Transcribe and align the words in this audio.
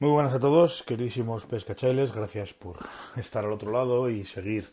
Muy 0.00 0.10
buenas 0.10 0.32
a 0.32 0.38
todos, 0.38 0.84
queridísimos 0.84 1.44
pescachailes, 1.44 2.12
gracias 2.12 2.54
por 2.54 2.76
estar 3.16 3.44
al 3.44 3.50
otro 3.50 3.72
lado 3.72 4.08
y 4.08 4.24
seguir 4.24 4.72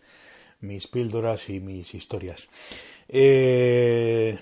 mis 0.60 0.86
píldoras 0.86 1.50
y 1.50 1.60
mis 1.60 1.96
historias. 1.96 2.48
Eh, 3.08 4.38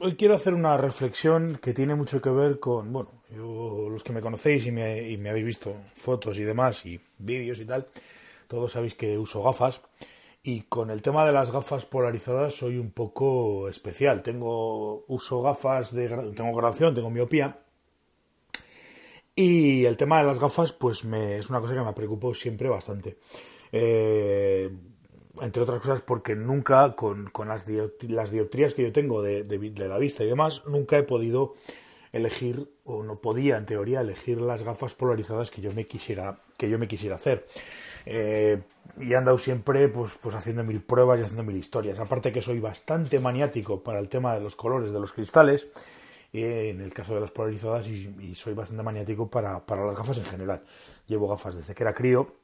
hoy 0.00 0.16
quiero 0.16 0.34
hacer 0.34 0.54
una 0.54 0.76
reflexión 0.76 1.56
que 1.62 1.72
tiene 1.72 1.94
mucho 1.94 2.20
que 2.20 2.30
ver 2.30 2.58
con, 2.58 2.92
bueno, 2.92 3.10
los 3.30 4.02
que 4.02 4.12
me 4.12 4.20
conocéis 4.20 4.66
y 4.66 4.72
me, 4.72 5.08
y 5.08 5.18
me 5.18 5.30
habéis 5.30 5.46
visto 5.46 5.72
fotos 5.94 6.36
y 6.36 6.42
demás 6.42 6.84
y 6.84 7.00
vídeos 7.18 7.60
y 7.60 7.64
tal, 7.64 7.86
todos 8.48 8.72
sabéis 8.72 8.96
que 8.96 9.16
uso 9.16 9.40
gafas 9.44 9.82
y 10.42 10.62
con 10.62 10.90
el 10.90 11.00
tema 11.00 11.24
de 11.24 11.30
las 11.30 11.52
gafas 11.52 11.86
polarizadas 11.86 12.54
soy 12.56 12.76
un 12.76 12.90
poco 12.90 13.68
especial. 13.68 14.20
Tengo 14.22 15.04
uso 15.06 15.42
gafas 15.42 15.94
de 15.94 16.08
tengo 16.08 16.56
graduación, 16.56 16.92
tengo 16.92 17.08
miopía 17.08 17.56
y 19.34 19.84
el 19.86 19.96
tema 19.96 20.18
de 20.18 20.24
las 20.24 20.38
gafas, 20.38 20.72
pues 20.72 21.04
me, 21.04 21.38
es 21.38 21.48
una 21.48 21.60
cosa 21.60 21.74
que 21.74 21.80
me 21.80 21.92
preocupa 21.92 22.34
siempre 22.34 22.68
bastante. 22.68 23.16
Eh, 23.72 24.70
entre 25.40 25.62
otras 25.62 25.78
cosas 25.78 26.02
porque 26.02 26.36
nunca, 26.36 26.94
con, 26.94 27.30
con 27.30 27.48
las, 27.48 27.66
las, 27.66 28.30
dioptrías 28.30 28.74
que 28.74 28.82
yo 28.82 28.92
tengo 28.92 29.22
de, 29.22 29.44
de, 29.44 29.88
la 29.88 29.98
vista 29.98 30.22
y 30.24 30.26
demás, 30.26 30.62
nunca 30.66 30.98
he 30.98 31.02
podido 31.02 31.54
elegir, 32.12 32.70
o 32.84 33.02
no 33.02 33.16
podía 33.16 33.56
en 33.56 33.64
teoría 33.64 34.02
elegir 34.02 34.40
las 34.42 34.62
gafas 34.62 34.94
polarizadas 34.94 35.50
que 35.50 35.62
yo 35.62 35.72
me 35.72 35.86
quisiera, 35.86 36.38
que 36.58 36.68
yo 36.68 36.78
me 36.78 36.86
quisiera 36.86 37.16
hacer. 37.16 37.46
Eh, 38.04 38.60
y 39.00 39.12
he 39.12 39.16
andado 39.16 39.38
siempre 39.38 39.88
pues, 39.88 40.18
pues 40.20 40.34
haciendo 40.34 40.64
mil 40.64 40.82
pruebas 40.82 41.20
y 41.20 41.22
haciendo 41.22 41.44
mil 41.44 41.56
historias. 41.56 41.98
Aparte 41.98 42.32
que 42.32 42.42
soy 42.42 42.60
bastante 42.60 43.18
maniático 43.18 43.82
para 43.82 44.00
el 44.00 44.10
tema 44.10 44.34
de 44.34 44.40
los 44.40 44.56
colores 44.56 44.92
de 44.92 45.00
los 45.00 45.12
cristales 45.12 45.68
en 46.32 46.80
el 46.80 46.92
caso 46.92 47.14
de 47.14 47.20
las 47.20 47.30
polarizadas 47.30 47.86
y, 47.88 48.34
soy 48.34 48.54
bastante 48.54 48.82
maniático 48.82 49.30
para, 49.30 49.62
las 49.68 49.96
gafas 49.96 50.18
en 50.18 50.24
general. 50.24 50.62
Llevo 51.06 51.28
gafas 51.28 51.56
desde 51.56 51.74
que 51.74 51.82
era 51.82 51.94
crío 51.94 52.34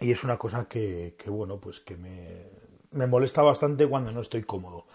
y 0.00 0.12
es 0.12 0.22
una 0.24 0.36
cosa 0.36 0.66
que, 0.68 1.14
bueno, 1.26 1.58
pues 1.58 1.80
que 1.80 1.96
me, 1.96 3.06
molesta 3.06 3.42
bastante 3.42 3.86
cuando 3.86 4.12
no 4.12 4.20
estoy 4.20 4.42
cómodo. 4.42 4.86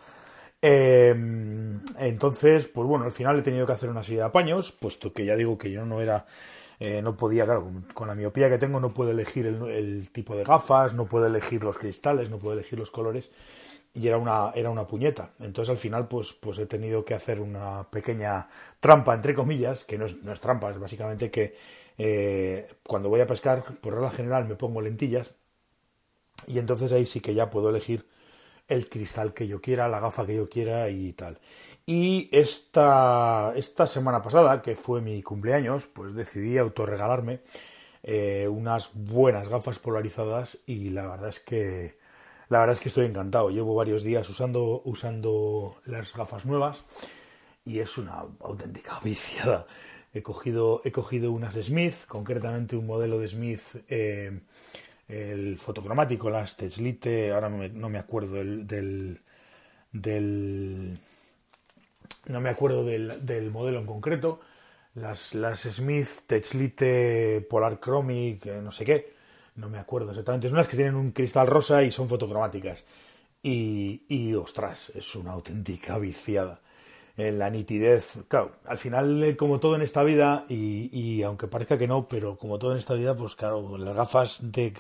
Em, 0.62 1.80
entonces, 1.98 2.68
pues 2.68 2.88
bueno, 2.88 3.06
al 3.06 3.12
final 3.12 3.40
he 3.40 3.42
tenido 3.42 3.66
que 3.66 3.74
hacer 3.74 3.90
una 3.90 4.04
serie 4.04 4.20
de 4.20 4.26
apaños, 4.26 4.72
puesto 4.72 5.12
que 5.12 5.26
ya 5.26 5.36
digo 5.36 5.58
que 5.58 5.72
yo 5.72 5.86
no 5.86 6.02
era, 6.02 6.28
eh, 6.84 7.00
no 7.04 7.16
podía, 7.16 7.46
claro, 7.46 7.68
con, 7.94 8.08
la 8.08 8.16
miopía 8.16 8.50
que 8.50 8.58
tengo 8.58 8.80
no 8.80 8.92
puedo 8.92 9.12
elegir 9.12 9.46
el, 9.46 10.10
tipo 10.12 10.36
de 10.36 10.44
gafas, 10.44 10.96
no 10.96 11.06
puedo 11.06 11.28
elegir 11.28 11.64
los 11.64 11.78
cristales, 11.78 12.32
no 12.32 12.40
puedo 12.40 12.58
elegir 12.58 12.80
los 12.80 12.90
colores 12.90 13.30
y 13.94 14.08
era 14.08 14.18
una, 14.18 14.52
era 14.56 14.72
una 14.72 14.88
puñeta. 14.88 15.30
Entonces 15.40 15.70
al 15.70 15.78
final 15.78 16.08
pues, 16.08 16.34
pues 16.34 16.58
he 16.58 16.66
tenido 16.66 17.06
que 17.06 17.14
hacer 17.14 17.40
una 17.40 17.88
pequeña 17.92 18.48
trampa, 18.80 19.14
entre 19.14 19.36
comillas, 19.36 19.84
que 19.84 20.00
no 20.00 20.08
es, 20.08 20.24
no 20.24 20.34
es 20.34 20.42
trampa, 20.42 20.72
es 20.72 20.80
básicamente 20.80 21.30
que 21.30 21.56
eh, 22.00 22.68
cuando 22.82 23.10
voy 23.10 23.22
a 23.22 23.28
pescar, 23.28 23.64
por 23.80 23.94
regla 23.94 24.10
general 24.10 24.48
me 24.48 24.56
pongo 24.56 24.82
lentillas 24.82 25.36
y 26.48 26.58
entonces 26.58 26.92
ahí 26.94 27.06
sí 27.06 27.20
que 27.20 27.36
ya 27.36 27.52
puedo 27.52 27.70
elegir 27.70 28.08
el 28.68 28.90
cristal 28.90 29.34
que 29.34 29.48
yo 29.48 29.62
quiera, 29.62 29.88
la 29.88 30.00
gafa 30.00 30.26
que 30.26 30.36
yo 30.36 30.50
quiera 30.50 30.90
y 30.90 31.14
tal. 31.14 31.40
Y 31.86 32.30
esta, 32.32 33.54
esta 33.56 33.88
semana 33.88 34.22
pasada, 34.22 34.62
que 34.62 34.76
fue 34.76 35.02
mi 35.02 35.22
cumpleaños, 35.24 35.88
pues 35.88 36.14
decidí 36.14 36.58
autorregalarme 36.58 37.42
eh, 38.04 38.48
unas 38.48 38.92
buenas 38.94 39.50
gafas 39.50 39.80
polarizadas 39.80 40.58
y 40.66 40.90
la 40.90 41.08
verdad 41.08 41.30
es 41.30 41.40
que 41.40 42.00
la 42.52 42.60
verdad 42.60 42.74
es 42.74 42.82
que 42.82 42.90
estoy 42.90 43.06
encantado. 43.06 43.50
Llevo 43.50 43.76
varios 43.76 44.04
días 44.04 44.30
usando, 44.30 44.82
usando 44.84 45.78
las 45.86 46.14
gafas 46.14 46.46
nuevas 46.46 46.84
y 47.64 47.80
es 47.80 47.98
una 47.98 48.26
auténtica 48.42 49.00
viciada. 49.04 49.66
He 50.14 50.22
cogido, 50.22 50.82
he 50.84 50.92
cogido 50.92 51.32
unas 51.32 51.54
Smith, 51.54 52.06
concretamente 52.08 52.76
un 52.76 52.86
modelo 52.86 53.20
de 53.20 53.30
Smith, 53.30 53.62
eh, 53.88 54.42
el 55.12 55.58
fotocromático, 55.60 56.30
las 56.30 56.56
Techlite, 56.56 57.32
ahora 57.32 57.50
no 57.50 57.90
me, 57.90 58.00
acuerdo 58.00 58.36
del, 58.36 58.66
del, 59.92 60.98
no 62.28 62.42
me 62.42 62.50
acuerdo 62.50 62.86
del, 62.86 63.52
modelo 63.52 63.80
en 63.80 63.86
concreto, 63.86 64.40
las, 64.96 65.34
las 65.34 65.62
Smith 65.62 66.08
Techlite 66.26 67.46
Polar 67.50 67.80
Chromic, 67.80 68.46
eh, 68.46 68.62
no 68.62 68.72
sé 68.72 68.86
qué, 68.86 69.14
no 69.56 69.70
me 69.70 69.80
acuerdo 69.80 70.12
exactamente, 70.12 70.48
es 70.48 70.54
unas 70.54 70.68
que 70.68 70.78
tienen 70.78 70.96
un 70.96 71.12
cristal 71.12 71.48
rosa 71.48 71.84
y 71.84 71.92
son 71.92 72.08
fotocromáticas. 72.08 72.86
Y, 73.44 74.04
y 74.08 74.34
ostras, 74.36 74.92
es 74.96 75.16
una 75.16 75.32
auténtica 75.32 75.98
viciada. 75.98 76.62
En 77.18 77.40
la 77.40 77.50
nitidez, 77.50 78.20
claro, 78.28 78.52
al 78.66 78.78
final, 78.78 79.24
eh, 79.24 79.36
como 79.36 79.60
todo 79.60 79.76
en 79.76 79.82
esta 79.82 80.04
vida, 80.04 80.46
y, 80.48 81.22
aunque 81.24 81.48
parezca 81.48 81.78
que 81.78 81.88
no, 81.88 82.08
pero 82.08 82.38
como 82.38 82.58
todo 82.58 82.72
en 82.72 82.78
esta 82.78 82.94
vida, 82.94 83.16
pues 83.16 83.36
claro, 83.36 83.78
las 83.78 83.96
gafas 83.96 84.40
de 84.42 84.74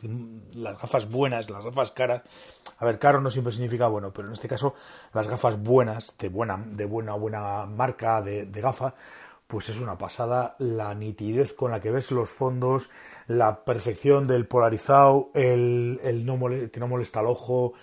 las 0.54 0.82
gafas 0.82 1.10
buenas, 1.10 1.50
las 1.50 1.66
gafas 1.66 1.92
caras, 1.92 2.24
a 2.80 2.86
ver, 2.86 3.00
caro 3.00 3.22
no 3.22 3.30
siempre 3.30 3.54
significa 3.54 3.88
bueno, 3.88 4.12
pero 4.14 4.30
en 4.30 4.34
este 4.34 4.48
caso, 4.48 4.76
las 5.14 5.28
gafas 5.28 5.62
buenas, 5.62 6.18
de 6.18 6.30
buena, 6.30 6.64
de 6.66 6.86
buena, 6.86 7.14
buena 7.14 7.66
marca 7.66 8.22
de, 8.22 8.46
de 8.46 8.62
gafa, 8.62 8.96
pues 9.52 9.68
es 9.68 9.82
una 9.82 9.98
pasada 9.98 10.56
la 10.60 10.96
nitidez 10.96 11.52
con 11.52 11.72
la 11.72 11.82
que 11.82 11.92
ves 11.92 12.10
los 12.12 12.30
fondos, 12.30 12.90
la 13.28 13.66
perfección 13.66 14.26
del 14.26 14.48
polarizado, 14.48 15.30
el, 15.34 16.00
no 16.26 16.40
que 16.72 16.80
no 16.80 16.88
molesta 16.88 17.20
al 17.20 17.28
ojo, 17.28 17.74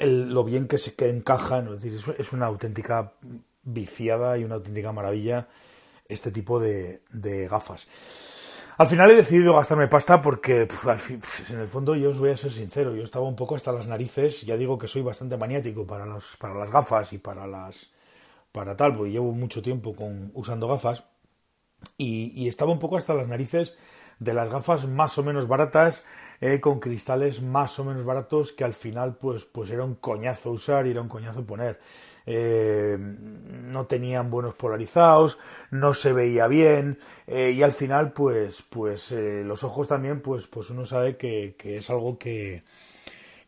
lo 0.00 0.42
bien 0.42 0.66
que 0.66 0.78
se 0.78 0.96
que 0.96 1.10
encajan, 1.10 1.68
es 1.68 1.82
decir, 1.82 2.16
es 2.18 2.32
una 2.32 2.46
auténtica 2.46 3.12
viciada 3.64 4.38
y 4.38 4.44
una 4.44 4.56
auténtica 4.56 4.92
maravilla 4.92 5.48
este 6.06 6.30
tipo 6.30 6.60
de, 6.60 7.00
gafas. 7.50 7.88
Al 8.76 8.88
final 8.88 9.10
he 9.10 9.14
decidido 9.14 9.54
gastarme 9.54 9.88
pasta 9.88 10.20
porque 10.20 10.68
en 11.50 11.60
el 11.60 11.68
fondo 11.68 11.94
yo 11.94 12.10
os 12.10 12.18
voy 12.18 12.30
a 12.30 12.36
ser 12.36 12.50
sincero, 12.50 12.94
yo 12.94 13.04
estaba 13.04 13.26
un 13.26 13.36
poco 13.36 13.54
hasta 13.54 13.72
las 13.72 13.86
narices, 13.86 14.42
ya 14.42 14.56
digo 14.56 14.78
que 14.78 14.88
soy 14.88 15.02
bastante 15.02 15.36
maniático 15.36 15.86
para, 15.86 16.06
los, 16.06 16.36
para 16.38 16.54
las 16.54 16.70
gafas 16.70 17.12
y 17.12 17.18
para 17.18 17.46
las 17.46 17.92
para 18.54 18.76
tal, 18.76 18.96
porque 18.96 19.10
llevo 19.10 19.32
mucho 19.32 19.62
tiempo 19.62 19.96
con, 19.96 20.30
usando 20.32 20.68
gafas 20.68 21.02
y, 21.98 22.46
estaba 22.46 22.70
un 22.70 22.78
poco 22.78 22.96
hasta 22.96 23.12
las 23.12 23.26
narices 23.26 23.74
de 24.18 24.34
las 24.34 24.48
gafas 24.48 24.86
más 24.86 25.18
o 25.18 25.22
menos 25.22 25.48
baratas, 25.48 26.04
eh, 26.40 26.60
con 26.60 26.80
cristales 26.80 27.42
más 27.42 27.78
o 27.78 27.84
menos 27.84 28.04
baratos 28.04 28.52
que 28.52 28.64
al 28.64 28.74
final 28.74 29.16
pues, 29.16 29.44
pues 29.44 29.70
era 29.70 29.84
un 29.84 29.94
coñazo 29.94 30.50
usar 30.50 30.86
y 30.86 30.90
era 30.90 31.00
un 31.00 31.08
coñazo 31.08 31.44
poner. 31.44 31.80
Eh, 32.26 32.96
no 32.98 33.86
tenían 33.86 34.30
buenos 34.30 34.54
polarizados, 34.54 35.38
no 35.70 35.92
se 35.94 36.12
veía 36.12 36.48
bien 36.48 36.98
eh, 37.26 37.50
y 37.50 37.62
al 37.62 37.72
final 37.72 38.12
pues, 38.12 38.62
pues 38.62 39.10
los 39.12 39.62
ojos 39.64 39.88
también 39.88 40.20
pues, 40.20 40.46
pues 40.46 40.70
uno 40.70 40.86
sabe 40.86 41.16
que 41.16 41.54
es 41.62 41.90
algo 41.90 42.18
que, 42.18 42.64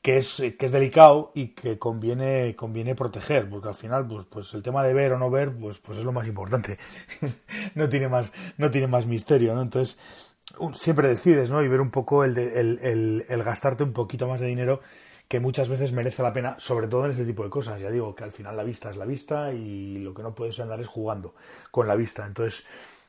que 0.06 0.18
es, 0.18 0.40
que 0.56 0.66
es 0.66 0.70
delicado 0.70 1.32
y 1.34 1.48
que 1.48 1.80
conviene, 1.80 2.54
conviene 2.54 2.94
proteger, 2.94 3.50
porque 3.50 3.66
al 3.66 3.74
final, 3.74 4.06
pues, 4.06 4.24
pues 4.30 4.54
el 4.54 4.62
tema 4.62 4.84
de 4.84 4.94
ver 4.94 5.12
o 5.12 5.18
no 5.18 5.30
ver, 5.30 5.52
pues, 5.52 5.80
pues 5.80 5.98
es 5.98 6.04
lo 6.04 6.12
más 6.12 6.28
importante. 6.28 6.78
no, 7.74 7.88
tiene 7.88 8.06
más, 8.06 8.30
no 8.56 8.70
tiene 8.70 8.86
más 8.86 9.04
misterio, 9.04 9.56
¿no? 9.56 9.62
Entonces, 9.62 9.98
siempre 10.74 11.08
decides, 11.08 11.50
¿no? 11.50 11.62
Y 11.62 11.68
ver 11.68 11.80
un 11.80 11.90
poco 11.90 12.24
el, 12.24 12.34
de, 12.34 12.60
el, 12.60 13.42
gastarte 13.44 13.84
un 13.84 13.92
poquito 13.92 14.26
más 14.28 14.40
de 14.40 14.46
dinero 14.46 14.80
que 15.28 15.40
muchas 15.40 15.68
veces 15.68 15.92
merece 15.92 16.22
la 16.22 16.32
pena, 16.32 16.56
sobre 16.58 16.86
todo 16.86 17.04
en 17.04 17.10
este 17.10 17.24
tipo 17.24 17.42
de 17.42 17.50
cosas. 17.50 17.80
Ya 17.80 17.90
digo 17.90 18.14
que 18.14 18.24
al 18.24 18.32
final 18.32 18.56
la 18.56 18.62
vista 18.62 18.90
es 18.90 18.96
la 18.96 19.04
vista 19.04 19.52
y 19.52 19.98
lo 19.98 20.14
que 20.14 20.22
no 20.22 20.34
puedes 20.34 20.58
andar 20.60 20.80
es 20.80 20.88
jugando 20.88 21.34
con 21.70 21.88
la 21.88 21.96
vista. 21.96 22.24
Entonces, 22.26 22.64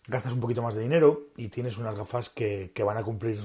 gastas 0.08 0.34
un 0.34 0.40
poquito 0.40 0.62
más 0.62 0.74
de 0.74 0.82
dinero 0.82 1.28
y 1.38 1.50
tienes 1.50 1.78
unas 1.78 1.96
gafas 1.96 2.30
que, 2.30 2.72
que 2.74 2.84
van 2.84 2.98
a 2.98 3.04
cumplir 3.04 3.40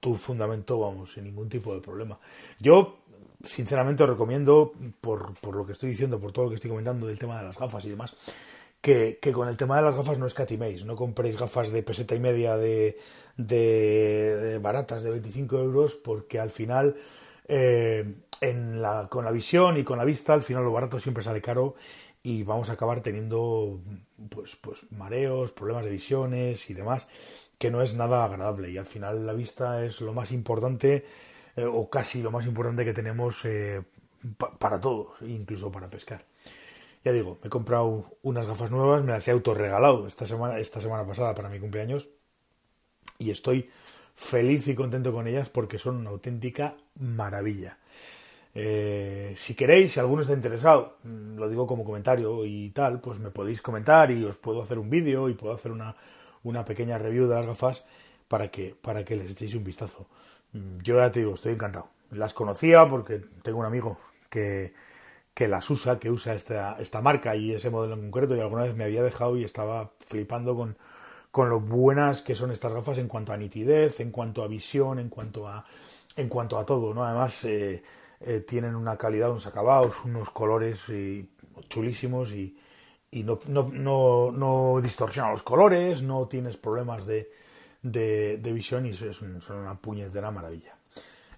tu 0.00 0.14
fundamento, 0.16 0.78
vamos, 0.78 1.12
sin 1.12 1.24
ningún 1.24 1.48
tipo 1.48 1.74
de 1.74 1.80
problema. 1.80 2.18
Yo, 2.60 2.98
sinceramente, 3.44 4.02
os 4.04 4.10
recomiendo, 4.10 4.72
por, 5.00 5.34
por, 5.34 5.56
lo 5.56 5.66
que 5.66 5.72
estoy 5.72 5.90
diciendo, 5.90 6.20
por 6.20 6.32
todo 6.32 6.44
lo 6.44 6.50
que 6.50 6.56
estoy 6.56 6.70
comentando 6.70 7.06
del 7.06 7.18
tema 7.18 7.38
de 7.38 7.48
las 7.48 7.58
gafas 7.58 7.84
y 7.84 7.90
demás, 7.90 8.14
que, 8.80 9.18
que 9.20 9.32
con 9.32 9.48
el 9.48 9.56
tema 9.56 9.76
de 9.76 9.82
las 9.82 9.94
gafas 9.94 10.18
no 10.18 10.26
escatiméis, 10.26 10.84
no 10.84 10.96
compréis 10.96 11.36
gafas 11.36 11.70
de 11.70 11.82
peseta 11.82 12.14
y 12.14 12.20
media 12.20 12.56
de, 12.56 12.98
de, 13.36 14.58
baratas 14.60 15.02
de 15.02 15.10
25 15.10 15.58
euros, 15.58 15.96
porque 15.96 16.38
al 16.38 16.50
final, 16.50 16.96
eh, 17.48 18.14
en 18.40 18.82
la, 18.82 19.08
con 19.08 19.24
la 19.24 19.32
visión 19.32 19.76
y 19.76 19.84
con 19.84 19.98
la 19.98 20.04
vista, 20.04 20.34
al 20.34 20.42
final 20.42 20.64
lo 20.64 20.72
barato 20.72 20.98
siempre 20.98 21.24
sale 21.24 21.42
caro 21.42 21.74
y 22.22 22.42
vamos 22.42 22.70
a 22.70 22.74
acabar 22.74 23.00
teniendo 23.00 23.80
pues, 24.28 24.56
pues 24.56 24.90
mareos, 24.90 25.52
problemas 25.52 25.84
de 25.84 25.90
visiones 25.90 26.68
y 26.70 26.74
demás 26.74 27.06
que 27.58 27.70
no 27.70 27.82
es 27.82 27.94
nada 27.94 28.24
agradable 28.24 28.70
y 28.70 28.78
al 28.78 28.86
final 28.86 29.26
la 29.26 29.32
vista 29.32 29.84
es 29.84 30.00
lo 30.00 30.14
más 30.14 30.30
importante 30.32 31.04
eh, 31.56 31.64
o 31.64 31.90
casi 31.90 32.22
lo 32.22 32.30
más 32.30 32.46
importante 32.46 32.84
que 32.84 32.94
tenemos 32.94 33.44
eh, 33.44 33.82
para 34.58 34.80
todos, 34.80 35.20
incluso 35.22 35.70
para 35.70 35.90
pescar. 35.90 36.24
Ya 37.04 37.12
digo, 37.12 37.38
me 37.42 37.46
he 37.46 37.50
comprado 37.50 38.18
unas 38.22 38.46
gafas 38.46 38.70
nuevas, 38.70 39.02
me 39.04 39.12
las 39.12 39.26
he 39.28 39.30
autorregalado 39.30 40.06
esta 40.06 40.26
semana, 40.26 40.58
esta 40.58 40.80
semana 40.80 41.06
pasada 41.06 41.34
para 41.34 41.48
mi 41.48 41.60
cumpleaños 41.60 42.10
y 43.18 43.30
estoy 43.30 43.70
feliz 44.14 44.66
y 44.68 44.74
contento 44.74 45.12
con 45.12 45.26
ellas 45.26 45.48
porque 45.48 45.78
son 45.78 45.96
una 45.96 46.10
auténtica 46.10 46.76
maravilla. 46.96 47.78
Eh, 48.54 49.34
si 49.36 49.54
queréis, 49.54 49.92
si 49.92 50.00
alguno 50.00 50.22
está 50.22 50.34
interesado, 50.34 50.96
mm, 51.04 51.36
lo 51.36 51.48
digo 51.48 51.66
como 51.66 51.84
comentario 51.84 52.44
y 52.44 52.70
tal, 52.70 53.00
pues 53.00 53.18
me 53.20 53.30
podéis 53.30 53.62
comentar 53.62 54.10
y 54.10 54.24
os 54.24 54.36
puedo 54.36 54.62
hacer 54.62 54.78
un 54.78 54.90
vídeo 54.90 55.28
y 55.28 55.34
puedo 55.34 55.54
hacer 55.54 55.70
una, 55.70 55.94
una 56.42 56.64
pequeña 56.64 56.98
review 56.98 57.28
de 57.28 57.34
las 57.36 57.46
gafas 57.46 57.84
para 58.26 58.50
que, 58.50 58.74
para 58.80 59.04
que 59.04 59.16
les 59.16 59.30
echéis 59.30 59.54
un 59.54 59.64
vistazo. 59.64 60.08
Mm, 60.52 60.78
yo 60.82 60.96
ya 60.96 61.12
te 61.12 61.20
digo, 61.20 61.34
estoy 61.34 61.52
encantado. 61.52 61.88
Las 62.10 62.34
conocía 62.34 62.88
porque 62.88 63.20
tengo 63.42 63.58
un 63.58 63.66
amigo 63.66 63.98
que, 64.30 64.72
que 65.38 65.46
las 65.46 65.70
usa, 65.70 66.00
que 66.00 66.10
usa 66.10 66.34
esta, 66.34 66.76
esta 66.80 67.00
marca 67.00 67.36
y 67.36 67.52
ese 67.52 67.70
modelo 67.70 67.94
en 67.94 68.10
concreto 68.10 68.34
y 68.34 68.40
alguna 68.40 68.64
vez 68.64 68.74
me 68.74 68.82
había 68.82 69.04
dejado 69.04 69.36
y 69.36 69.44
estaba 69.44 69.92
flipando 70.04 70.56
con, 70.56 70.76
con 71.30 71.48
lo 71.48 71.60
buenas 71.60 72.22
que 72.22 72.34
son 72.34 72.50
estas 72.50 72.72
gafas 72.72 72.98
en 72.98 73.06
cuanto 73.06 73.32
a 73.32 73.36
nitidez, 73.36 74.00
en 74.00 74.10
cuanto 74.10 74.42
a 74.42 74.48
visión, 74.48 74.98
en 74.98 75.08
cuanto 75.08 75.46
a, 75.46 75.64
en 76.16 76.28
cuanto 76.28 76.58
a 76.58 76.66
todo, 76.66 76.92
¿no? 76.92 77.04
Además, 77.04 77.44
eh, 77.44 77.84
eh, 78.18 78.40
tienen 78.40 78.74
una 78.74 78.96
calidad, 78.96 79.30
unos 79.30 79.46
acabados, 79.46 80.04
unos 80.04 80.28
colores 80.30 80.80
chulísimos 81.68 82.32
y, 82.32 82.58
y 83.12 83.22
no, 83.22 83.38
no, 83.46 83.70
no, 83.72 84.32
no 84.32 84.80
distorsiona 84.82 85.30
los 85.30 85.44
colores, 85.44 86.02
no 86.02 86.26
tienes 86.26 86.56
problemas 86.56 87.06
de, 87.06 87.30
de, 87.80 88.52
visión 88.52 88.86
y 88.86 88.92
son, 88.92 89.40
son 89.40 89.56
una 89.58 89.76
puñetera 89.76 90.32
maravilla. 90.32 90.74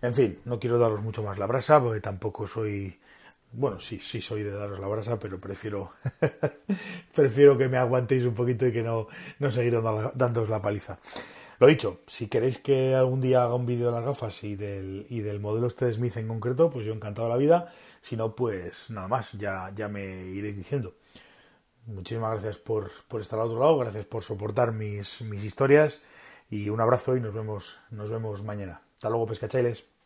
En 0.00 0.14
fin, 0.14 0.38
no 0.46 0.58
quiero 0.58 0.78
daros 0.78 1.02
mucho 1.02 1.22
más 1.22 1.38
la 1.38 1.44
brasa 1.44 1.78
porque 1.78 2.00
tampoco 2.00 2.46
soy... 2.46 2.98
Bueno, 3.52 3.80
sí, 3.80 3.98
sí 4.00 4.20
soy 4.20 4.42
de 4.44 4.52
daros 4.52 4.78
la 4.78 4.86
brasa, 4.86 5.18
pero 5.18 5.38
prefiero 5.38 5.90
prefiero 7.14 7.58
que 7.58 7.68
me 7.68 7.78
aguantéis 7.78 8.24
un 8.24 8.34
poquito 8.34 8.66
y 8.66 8.72
que 8.72 8.82
no, 8.82 9.08
no 9.38 9.50
seguir 9.50 9.80
dándoos 10.14 10.48
la 10.48 10.62
paliza. 10.62 10.98
Lo 11.58 11.66
dicho, 11.66 12.00
si 12.06 12.28
queréis 12.28 12.58
que 12.58 12.94
algún 12.94 13.20
día 13.20 13.44
haga 13.44 13.54
un 13.54 13.66
vídeo 13.66 13.86
de 13.88 13.92
las 13.92 14.04
gafas 14.04 14.44
y 14.44 14.56
del, 14.56 15.06
y 15.10 15.20
del 15.20 15.40
modelo 15.40 15.66
este 15.66 15.92
Smith 15.92 16.16
en 16.16 16.26
concreto, 16.26 16.70
pues 16.70 16.86
yo 16.86 16.94
encantado 16.94 17.28
la 17.28 17.36
vida. 17.36 17.70
Si 18.00 18.16
no, 18.16 18.34
pues 18.34 18.88
nada 18.88 19.08
más, 19.08 19.32
ya, 19.32 19.70
ya 19.76 19.88
me 19.88 20.24
iréis 20.26 20.56
diciendo. 20.56 20.94
Muchísimas 21.86 22.32
gracias 22.32 22.58
por, 22.58 22.90
por 23.08 23.20
estar 23.20 23.38
al 23.38 23.46
otro 23.46 23.60
lado, 23.60 23.76
gracias 23.78 24.06
por 24.06 24.22
soportar 24.22 24.72
mis, 24.72 25.20
mis 25.22 25.44
historias 25.44 26.00
y 26.48 26.70
un 26.70 26.80
abrazo 26.80 27.16
y 27.16 27.20
nos 27.20 27.34
vemos, 27.34 27.78
nos 27.90 28.10
vemos 28.10 28.42
mañana. 28.42 28.80
Hasta 28.94 29.10
luego, 29.10 29.26
pescachailes. 29.26 29.99